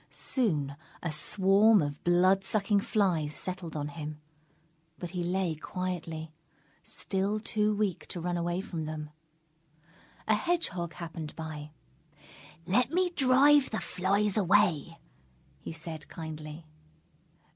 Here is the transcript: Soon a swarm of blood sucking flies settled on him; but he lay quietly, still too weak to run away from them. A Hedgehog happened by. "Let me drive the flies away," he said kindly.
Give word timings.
Soon 0.09 0.77
a 1.03 1.11
swarm 1.11 1.79
of 1.83 2.03
blood 2.03 2.43
sucking 2.43 2.79
flies 2.79 3.35
settled 3.35 3.75
on 3.75 3.89
him; 3.89 4.19
but 4.97 5.11
he 5.11 5.23
lay 5.23 5.53
quietly, 5.53 6.33
still 6.81 7.39
too 7.39 7.75
weak 7.75 8.07
to 8.07 8.19
run 8.19 8.35
away 8.35 8.61
from 8.61 8.85
them. 8.85 9.11
A 10.27 10.33
Hedgehog 10.33 10.93
happened 10.93 11.35
by. 11.35 11.69
"Let 12.65 12.89
me 12.89 13.11
drive 13.11 13.69
the 13.69 13.79
flies 13.79 14.37
away," 14.37 14.97
he 15.59 15.71
said 15.71 16.07
kindly. 16.07 16.65